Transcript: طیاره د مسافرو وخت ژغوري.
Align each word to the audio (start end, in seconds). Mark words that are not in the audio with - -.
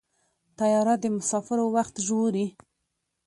طیاره 0.57 0.95
د 1.03 1.05
مسافرو 1.17 1.65
وخت 1.75 1.95
ژغوري. 2.05 2.47